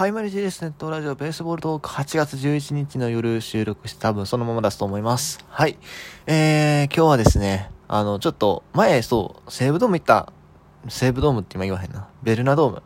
[0.00, 0.62] はい、マリジです。
[0.62, 5.44] ネットラジオベースボールトーク8月11日の夜収録して多分そのまま出すと思います。
[5.50, 5.76] はい。
[6.26, 10.32] えー、今日はですね、あの、ちょっと前、そう、西武ドーム行った、
[10.88, 12.08] 西武ドームって今言わへんな。
[12.22, 12.82] ベルナドーム。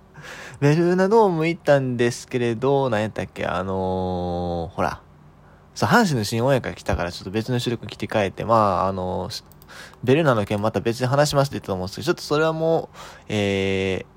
[0.60, 5.02] ベルナドーム行ったんですけれど、何やったっけ、あのー、ほら、
[5.74, 9.44] そう、阪神の新親会来たからちょっと別の収録来て帰って、まあ、あのー、
[10.02, 12.96] ベルナの件また別に話しますって言ったと思うんですけど、ちょっとそれはもう、
[13.28, 14.13] えー、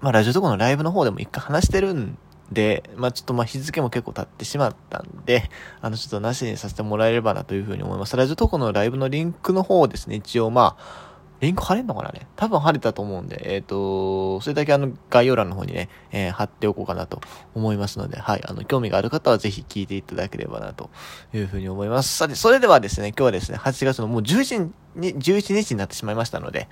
[0.00, 2.18] まあ、ラジオとかのライブの方でも一回話してるん
[2.52, 5.50] で、まあ、ちょっとま、日付も結構経ってしまったんで、
[5.80, 8.16] あの、ちょっとなしにさせてもらえればなというふうに思います。
[8.16, 11.06] ラジオトークのライブのリンクの方ですね、一応まあ、
[11.40, 17.20] リンク貼れんのかなね多分貼れたと思うんで、えっ、ー、と、それだけあの概要欄の方にね、えー、貼っておこうかなと
[17.54, 20.88] 思いますので、はい、あの、興味がある方はぜひ聞いていただければなと
[21.34, 22.16] いうふうに思います。
[22.16, 26.68] さて、それではですね、今日はですね、8月のもう11日に、11日になってしまいましたので、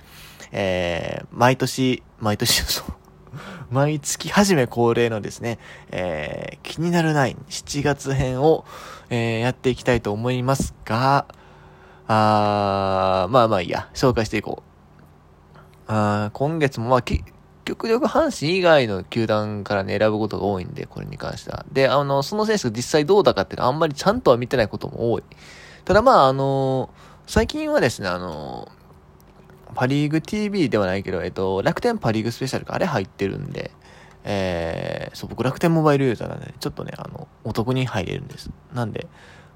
[0.51, 2.85] えー、毎年、毎年、 そう、
[3.69, 5.59] 毎月初め恒例のですね、
[5.91, 8.65] えー、気になる9、7月編を、
[9.09, 11.25] えー、やっていきたいと思いますが、
[12.07, 14.71] あー、まあまあいいや、紹介していこう。
[15.87, 17.03] あー今月もまあ、
[17.65, 21.65] 極力阪神以外の球団からね、選ぶことが多いんで、これに関しては。
[21.71, 25.23] で、あの、その選手が実際どうだかっていうのはあんまりちゃんとは見てないことも多い。
[25.83, 26.89] ただまあ、あの
[27.27, 28.71] 最近はですね、あの
[29.75, 33.71] パリーグ TV ではないけど、えっと、楽天パリーグスペシャルか、あれ入ってるんで、
[34.23, 38.49] えー、そう、僕楽天モバイルユーザーなんで、ちょっとね、あの、お得に入れるんです。
[38.73, 39.07] なんで、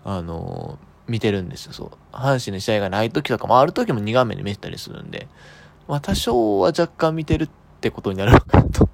[0.03, 1.89] あのー、見てるんですよ、そう。
[2.11, 5.27] 阪神の試合がない時とかも、ある時も2画面で見てたりするんで、
[5.87, 7.49] まあ、多少は若干見てるっ
[7.81, 8.89] てことになるのかなと。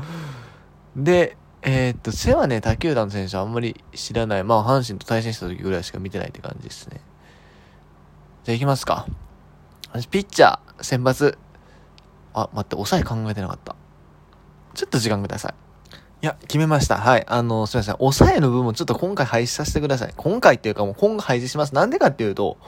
[0.96, 4.44] で、えー、っと、背はね、他球団の選手はあんまり知らない。
[4.44, 7.00] まあ、阪神と対戦した時ぐらいしか見てないって感じですね。
[8.44, 9.06] じゃあ行きますか。
[10.10, 11.36] ピッチャー、選抜。
[12.34, 13.76] あ、待って、抑え考えてなかった。
[14.74, 15.54] ちょっと時間ください。
[16.22, 16.98] いや、決めました。
[16.98, 17.24] はい。
[17.26, 17.96] あの、すいません。
[17.96, 20.14] 抑えの部分ちょっと今回廃止させてください。
[20.16, 21.74] 今回っていうかもう今後廃止します。
[21.74, 22.58] なんでかっていうと、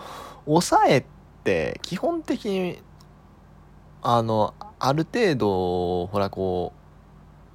[0.46, 1.04] 抑えっ
[1.44, 2.82] て基本的に、
[4.02, 6.87] あの、ある程度、ほらこう、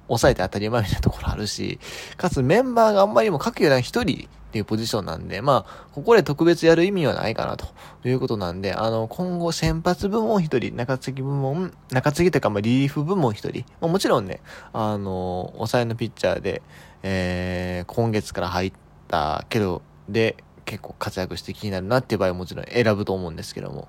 [0.08, 1.78] 抑えて当たり前みたいなところあるし、
[2.16, 7.66] かつメンバーがあんまりも各球団一人っていうポジションなんで、まあ、ここで特別やる意味はないかなと
[8.04, 14.40] いうことなんで、あの、今後先発部門一人、中継ぎ部門、中継ぎというか、まあ、リリーフ部門一人、まあ、もちろんね、
[14.72, 16.62] あの、抑えのピッチャーで、
[17.02, 18.72] えー、今月から入っ
[19.08, 23.88] たけど、で、結構活躍して気になるなっていう場合はもちろん選ぶと思うんですけども。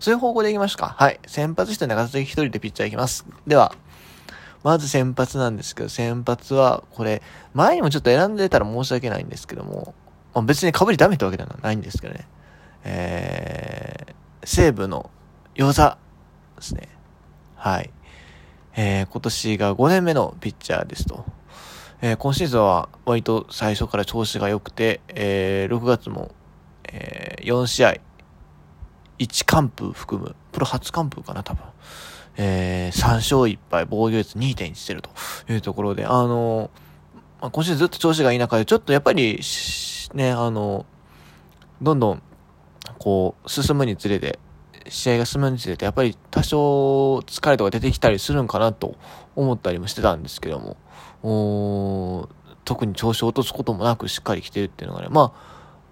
[0.00, 0.94] そういう方向でいきましょうか。
[0.98, 1.20] はい。
[1.26, 3.24] 先発して中継ぎ一人でピッチャーいきます。
[3.46, 3.74] では、
[4.66, 7.22] まず先発なんですけど、先発は、これ、
[7.54, 9.94] 前にもちょっと選んでたら申し訳ないんですけども、
[10.34, 12.26] まあ、別に被りダメってわけではないんですけどね。
[12.82, 15.08] えー、西武の
[15.54, 15.98] 与座
[16.56, 16.88] ですね。
[17.54, 17.90] はい。
[18.74, 21.24] えー、今年が5年目のピッチャーですと。
[22.02, 26.32] えー、今シーズンは割と最初から調子が良くて、えー、6月も、
[26.92, 27.94] えー、4試合、
[29.20, 31.62] 1完封含む、プロ初完封かな、多分。
[32.36, 35.10] えー、3勝1敗、防御率2.1してると
[35.48, 36.70] いうところで、あの、
[37.40, 39.40] まあ、今週ずっと調子がいい中で、ちょっとやっぱり、
[40.14, 40.86] ね、あの、
[41.82, 42.22] どんどん、
[42.98, 44.38] こう、進むにつれて、
[44.88, 48.96] 試合が進むにつれて、やっぱり多少疲れとか出てきたりするんかなと
[49.34, 50.76] 思ったりもしてたんですけども、
[51.22, 52.28] お
[52.64, 55.32] 特に調子を落とすこともなくしっかり来てるっていうのがね、ま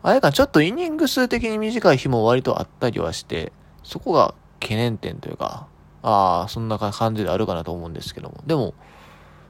[0.03, 3.53] あ、あれかちょっとイニング数的に短い日も割とあったりはして、
[3.83, 5.67] そこが懸念点というか、
[6.05, 8.45] ああ、そんな感じであるかなと思うんですけども。
[8.47, 8.75] でも、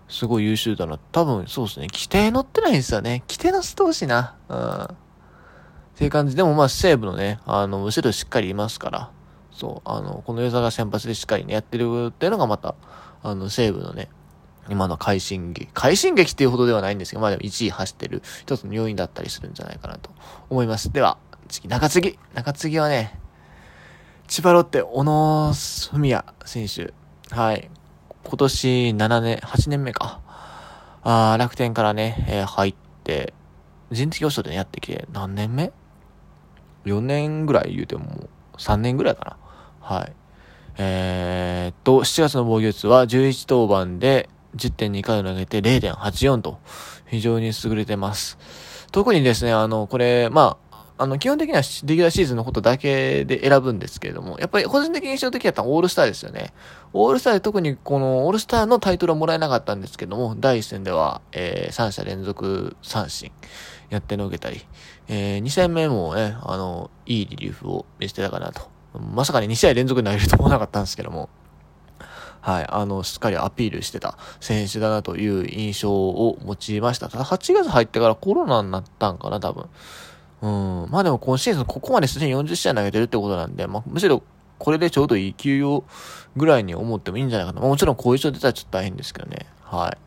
[0.08, 0.98] すごい優秀だな。
[0.98, 1.88] 多分、そうですね。
[1.92, 3.24] 規定乗ってないんですよね。
[3.28, 4.36] 規定乗せてほしいな。
[4.48, 4.84] うん。
[4.84, 4.88] っ
[5.96, 6.36] ていう感じ。
[6.36, 9.10] でもまあ、西武のね、あの、後ろしっかりいますから。
[9.50, 12.76] そう、あの、このユーザーが先発でしっかりね、やってるっていうのがまた、
[13.24, 14.08] あの、西武のね、
[14.68, 15.68] 今の快進撃。
[15.74, 20.10] 快進撃っていうほどではないんですけど、まあでも1位走ってる一つの要因だったりするんじゃないかなと
[20.50, 20.92] 思います。
[20.92, 22.18] では、次、中継ぎ。
[22.34, 23.18] 中継ぎはね、
[24.26, 25.52] 千葉ロッテ、小野
[25.92, 26.94] 文也選手。
[27.34, 27.70] はい。
[28.24, 30.20] 今年7年、8年目か。
[31.02, 32.74] あ楽天からね、えー、入っ
[33.04, 33.34] て、
[33.90, 35.72] 人的予想でやってきて、何年目
[36.86, 39.96] ?4 年ぐらい言うても、もう3年ぐらいかな。
[39.96, 40.12] はい。
[40.78, 46.58] えー、っと、7月の防御率は11登板で10.2回を投げて0.84と、
[47.06, 48.38] 非常に優れてます。
[48.90, 50.63] 特にですね、あの、これ、まあ、
[50.96, 56.52] あの、基本的にはレギュラーシーズンのことだけで選ぶんですけれども、やっぱり個人的に印象的だったのはオールスターですよね。
[56.92, 63.32] オールスターで特にこのオールスターのタイトルはもらえなかったんですけども、第1戦では、えー、3者連続三振
[63.90, 64.64] やってのけたり、
[65.08, 68.68] えー、2戦目もね、あの、いいリリーフを見せてたかなと。
[68.94, 71.28] まさかね、2試合連続になれると思わなかったんですけども、
[72.40, 77.08] はい、あの、しっかりアピールしてた選手だなという印象を持ちました。
[77.08, 79.68] ただ8月入ってからコロナになったんかな、多分。
[80.44, 80.90] うん。
[80.90, 84.22] まあでも今シーズンここまですでに40試合投げてるってことなんで、まあむしろ
[84.58, 85.84] これでちょうどいい休養
[86.36, 87.60] ぐらいに思ってもいいんじゃないかな。
[87.60, 89.46] まあ、もちろん後遺症出たらちょっと大変ですけどね。
[89.62, 89.96] はい。
[89.96, 89.98] っ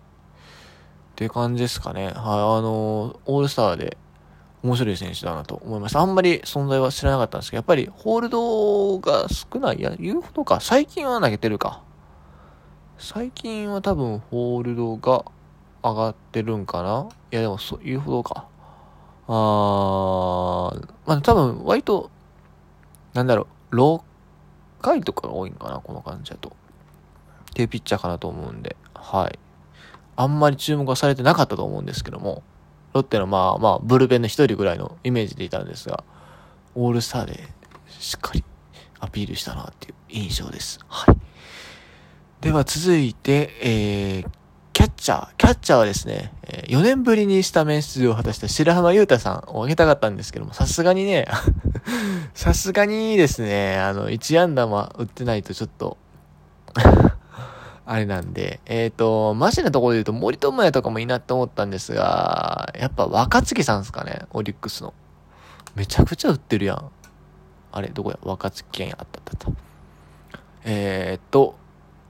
[1.15, 2.05] て感じですかね。
[2.05, 2.13] はい。
[2.13, 2.15] あ
[2.61, 3.97] の、オールスターで
[4.63, 5.99] 面白い選手だなと思いました。
[5.99, 9.77] あんまり存在は知らなかったんですけど、やっぱりホールドが少ない。
[9.77, 10.59] いや、言うほどか。
[10.59, 11.83] 最近は投げてるか。
[12.97, 15.25] 最近は多分ホールドが
[15.83, 18.47] 上がってるんかないや、でもそういうほどか。
[19.27, 22.09] あー、まあ多分割と、
[23.13, 24.01] なんだろう、6
[24.81, 26.49] 回とかが多いんかな、この感じだと。
[26.49, 29.39] っていうピッチャーかなと思うんで、はい。
[30.15, 32.43] あんまり注目はされてなかったと思うんですけども、
[32.93, 36.03] ロッテのまあまあ、ブルペンの一人ぐらいのイメージでいたんですが、
[36.75, 37.47] オールスターで
[37.99, 38.43] しっかり
[38.99, 40.79] アピールしたなっていう印象です。
[40.87, 41.17] はい。
[42.41, 44.29] では続いて、えー、
[44.97, 45.35] チャー。
[45.37, 46.33] キャッチャーはですね、
[46.67, 51.27] 4年ぶりにスタメン出場を果たした白浜優太さんを挙げたかったんですけども、さすがにね、
[52.33, 55.97] さすがにですね、あの、1安打も打ってないとちょっと
[57.85, 64.93] あれなんで、えっ、ー、と、マジなところで言うと森友哉とかもいいなって思ったんですが、やっぱ若月さんですかね、オリックスの。
[65.75, 66.91] めちゃくちゃ打ってるやん。
[67.71, 68.19] あれ、どこや？
[68.23, 69.59] 若月県あったったった。
[70.65, 71.55] えー、っと、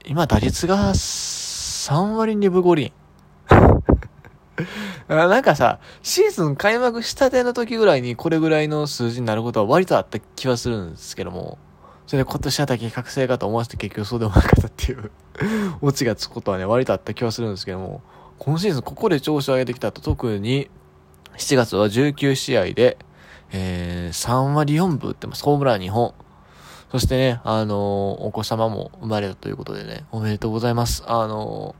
[0.04, 0.94] 今打率が
[1.88, 2.92] 3割2分5厘。
[5.08, 11.56] なんかさ、シーズン開幕したての時ぐらいにこれぐらいの数字になることは割とあった気はするんですけども、
[12.06, 15.10] それで今年はだけ覚醒かと思わせて結局そうでもなかったっていう
[15.80, 18.02] オチがつくことはね、割とあった気はするんですけども、
[18.38, 20.68] 今シーズンここで調子を上げてきたと特に、
[21.38, 22.98] 7月は19試合で、
[23.50, 25.42] えー、3割4分打ってます。
[25.42, 26.12] ホームラン2本。
[26.90, 31.04] そしてね、あの、お子様も生まれたということでね、おめでとうございます。
[31.06, 31.74] あの、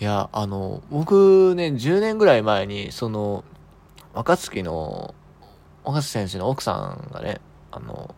[0.00, 3.44] いや、あの、僕ね、10年ぐらい前に、その、
[4.12, 5.14] 若月の、
[5.84, 8.14] 若月選手の奥さんがね、あの、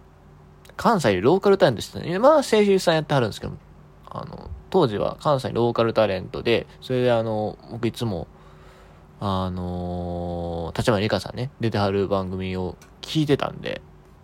[0.76, 2.18] 関西でローカルタレントしてたね。
[2.18, 3.52] まあ、声優さんやってはるんですけど、
[4.10, 8.26] あの、当時は関西ローカルタレントで、それであの、僕いつも、
[9.20, 13.80] あのー、立花里香さんね、出てはる番組を聞いてたんで、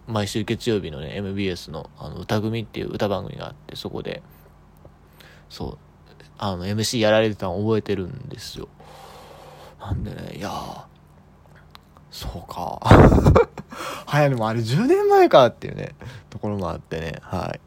[0.09, 4.23] 毎週月曜日のね、MBS の、あの、歌組っていう歌番組があって、そこで、
[5.51, 5.79] そう、
[6.39, 8.69] あの、MC やられてたの覚えてるんですよ。
[9.81, 10.85] なんでね、いやー、
[12.11, 12.81] そうか。
[14.07, 15.95] はや、でもあれ10年前かっていうね、
[16.31, 17.61] ところもあってね、はい。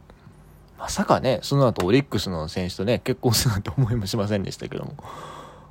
[0.79, 4.95] まさかね、その後オリックスの選手とね、結婚するなんて思いもしませんでしたけども。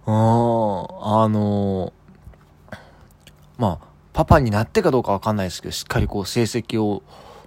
[0.06, 2.76] ああのー、
[3.58, 7.02] まあ、パパになってかどうかわかんないですけど、しっかりこう成績を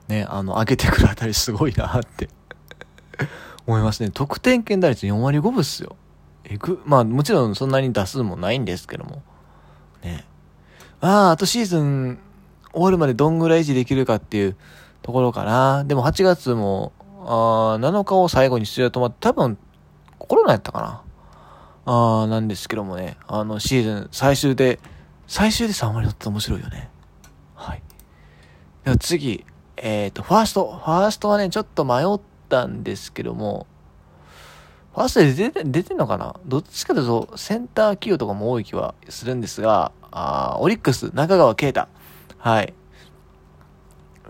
[0.07, 2.29] ね、あの、上げてくるあたりすごいなって
[3.67, 4.09] 思いますね。
[4.11, 5.95] 得点圏打率4割5分っすよ。
[6.45, 9.21] えぐ、まあもちろんそんなに打数もないんですけども。
[10.03, 10.25] ね。
[11.01, 12.19] ああ、あとシーズン
[12.73, 14.55] 終わるまでどんぐらい維持できるかっていう
[15.01, 15.83] ところかな。
[15.85, 16.91] でも8月も、
[17.25, 19.57] あ7日を最後に出場止まって、多分、
[20.17, 21.03] コロナやったかな。
[21.85, 24.79] ああ、なんですけどもね、あの、シーズン最終で
[25.27, 26.89] 最終で3割乗って面白いよね。
[27.55, 27.81] はい。
[28.83, 29.45] では次、
[29.77, 30.81] えっ、ー、と、ファースト。
[30.83, 33.65] ファーストはね、ちょっと迷ったんですけども、
[34.93, 36.35] ファーストで出て、出てんのかな？
[36.45, 41.87] どっちかというと、センター企業とかも多い気はするんですが、あオリックス、中川圭太。
[42.37, 42.73] はい。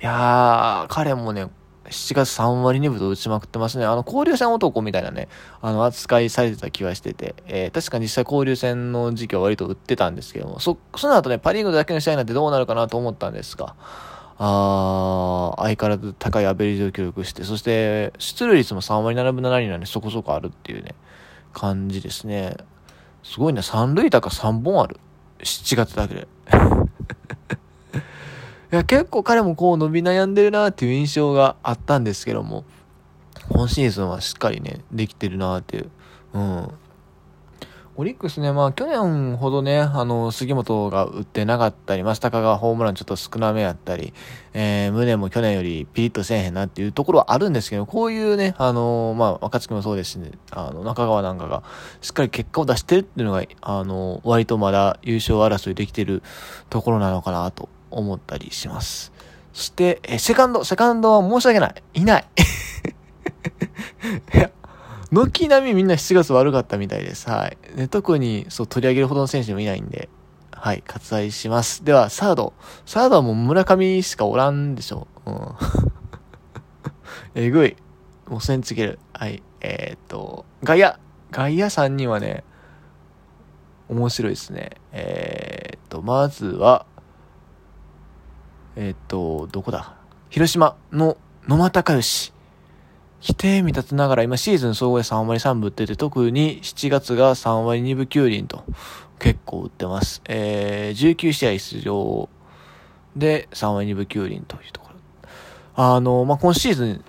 [0.02, 1.50] いやー、彼もね、
[1.94, 3.86] 7月3割2分と打ちまくってますね。
[3.86, 5.30] あの、交流戦男みたいなね、
[5.62, 13.76] あの、扱いされてた気はしてて、えー、確かに実際交流戦の時期は割と打ってたんですけども、そ、その後ね、パリーグだけの試合なってどうなるかなと思ったんですが、
[14.40, 20.96] あ相変わらず高いアベレージを記録して、そして、出塁率も3割7分7厘なんでそこそこあるっていうね、
[21.54, 22.58] 感じですね。
[23.24, 24.98] すごいね、三塁高3本ある。
[25.40, 26.28] 7月だけで。
[28.74, 32.66] いや、結構彼もこう伸び悩んでるなっていう印象があったんですけども、
[33.50, 35.92] 今シーズンはしっかりね、できてるなっていう。
[36.34, 36.70] うん。
[37.98, 44.12] オリックスね、まあ去年ほどね、あの、杉本が打ってなかったり、増高がホームランちょっと少なめやったり、
[44.56, 51.62] えー、宗も去年よりピリッとせえへんなっていうところはあるんですけど、こういうね、あの、まあ若月もそうですしね、あの、中川なんかが
[52.02, 56.24] しっかり結果を出してるっていうのが、あの、割とまだ優勝争いできてる
[56.72, 59.12] ところなのかなと思ったりします。
[59.54, 61.84] そして、え、セカンド、セカンドは申し訳ない。
[61.94, 62.28] いない。
[64.34, 64.52] いや、
[65.12, 67.30] 軒並みみんな7月悪かったみたいです。
[67.30, 67.58] はい。
[67.78, 70.10] で特に、そう、取り上げるほどの選手もいないんで、
[70.52, 71.84] はい、割愛します。
[71.84, 72.54] では、サード。
[72.86, 75.08] サードはもう村上しかおらんでしょ。
[75.26, 75.50] うん。
[77.36, 77.76] えぐい。
[78.28, 79.00] もうそれにつける。
[79.14, 79.44] はい。
[79.62, 80.96] えー、っと、外野。
[81.32, 82.44] 外野3人はね、
[83.90, 84.72] 面白いですね。
[84.92, 86.86] えー、っと、まずは、
[88.76, 89.96] えー、と、どこだ？
[90.30, 92.34] 広島の野間隆義。
[93.22, 98.66] 規定未達ながら今シーズン総合で3割3分打ってて、特に7月が3割2分9厘と
[99.18, 100.22] 結構打ってます。
[100.26, 102.28] えー、19試合出場
[103.16, 104.96] で3割2分9厘というところ。
[105.76, 107.04] あの、まあ、今シーズン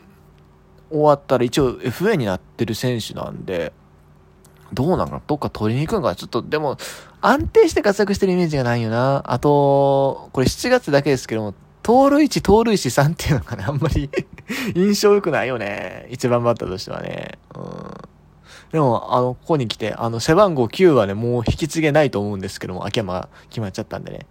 [0.90, 3.72] 終わったら一応 FA になってる選手なんで、
[4.74, 6.76] どうなのかどっか取りに行くんかちょっと、でも、
[7.20, 9.22] 安定して活躍してるイメージがないよな。
[9.26, 14.10] あと、これ7月だけですけども、盗塁1、盗塁1、3っていうのがね、 あんまり
[14.74, 16.06] 印象良くないよね。
[16.10, 17.38] 一番バッターとしてはね。
[17.54, 17.64] うん。
[18.72, 24.26] でも、あの、ここに来て、あの、背番号9はね、もう引き継げないと思うんですけども、秋山が決まっちゃったんでね。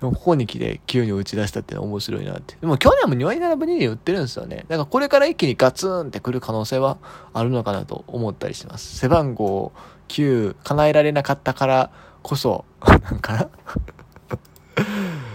[0.00, 2.56] ここに来て急に打ち出したって面白いなって。
[2.60, 4.64] でも去年も2割7分2厘打ってるんですよね。
[4.68, 6.98] だからこれから一気にガツンってくる可能性は
[7.32, 8.98] あるのかなと思ったりします。
[8.98, 9.72] 背番号
[10.08, 11.90] 9叶えられなかったから
[12.22, 13.48] こそ、なんかな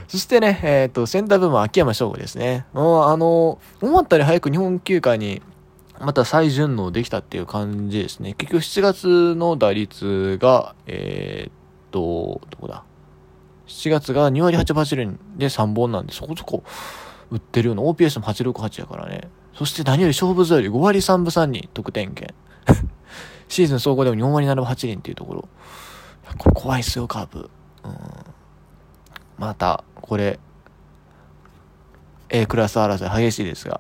[0.08, 2.68] そしてね、えっ、ー、と、センター部門秋山翔吾ですね。
[2.72, 5.42] もうあの、思ったより早く日本球界に
[6.00, 8.36] また再順応できたっていう感じですね。
[8.36, 11.54] 結局7月の打率が、えー、っ
[11.92, 12.84] と、どこだ？
[13.68, 16.64] 7月が2割8分8厘で3本なんで、そこそこ
[17.32, 19.30] 売ってるような OPS も868やからね。
[19.56, 22.34] そして何より勝負強い5割3分3厘得点圏。
[23.48, 25.48] シーズン総合でも4割7分8厘っていうところ。
[26.38, 27.50] これ怖いっすよ、カープ。
[27.84, 27.94] うん。
[29.38, 30.40] また、これ、
[32.30, 33.80] A クラス争い激しいですが、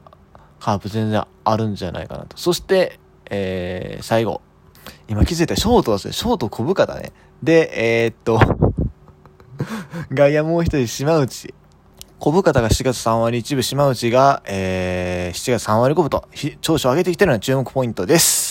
[0.60, 2.38] カープ全然あるんじゃないかなと。
[2.38, 3.00] そして、
[3.30, 4.42] えー、最後。
[5.08, 6.14] 今気づいたショートですね。
[6.14, 7.12] ショート小深田ね。
[7.42, 8.40] で、えー、っと
[10.12, 11.54] 外野もう一人、島内。
[12.20, 16.28] 小深田が7月3割一部、島内が、えー、7月3割5分と、
[16.62, 18.43] 調子を上げてきてるのは注目ポイントです。